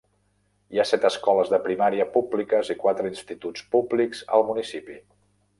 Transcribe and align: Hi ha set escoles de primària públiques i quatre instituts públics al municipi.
Hi 0.75 0.79
ha 0.79 0.85
set 0.91 1.05
escoles 1.09 1.51
de 1.51 1.59
primària 1.67 2.07
públiques 2.17 2.73
i 2.75 2.79
quatre 2.87 3.13
instituts 3.15 3.69
públics 3.77 4.27
al 4.39 4.51
municipi. 4.53 4.99